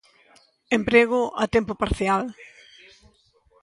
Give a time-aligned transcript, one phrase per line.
[0.77, 2.23] Emprego a tempo parcial.